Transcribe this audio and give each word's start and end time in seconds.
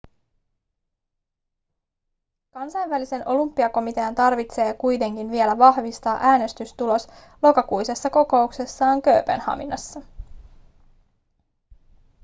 kansainvälisen 2.53 3.27
olympiakomitean 3.27 4.15
tarvitsee 4.15 4.73
kuitenkin 4.73 5.31
vielä 5.31 5.57
vahvistaa 5.57 6.17
äänestystulos 6.21 7.07
lokakuisessa 7.41 8.09
kokouksessaan 8.09 9.01
kööpenhaminassa 9.01 10.01